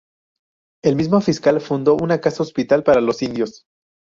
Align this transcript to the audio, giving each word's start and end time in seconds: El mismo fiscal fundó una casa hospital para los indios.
El 0.83 0.95
mismo 0.95 1.21
fiscal 1.21 1.61
fundó 1.61 1.93
una 1.93 2.19
casa 2.21 2.41
hospital 2.41 2.81
para 2.81 3.01
los 3.01 3.21
indios. 3.21 3.67